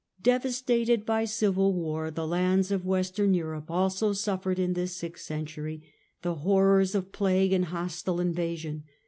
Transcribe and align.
Devastated 0.23 1.05
by 1.05 1.25
civil 1.25 1.75
war, 1.75 2.09
the 2.09 2.25
lands 2.25 2.71
of 2.71 2.83
Western 2.83 3.35
Europe 3.35 3.69
also 3.69 4.13
suffered, 4.13 4.57
in 4.57 4.73
this 4.73 4.95
sixth 4.95 5.27
century, 5.27 5.83
the 6.23 6.37
horrors 6.41 6.95
of 6.95 7.11
plague 7.11 7.53
and 7.53 7.65
hostile 7.65 8.19
invasion. 8.19 8.83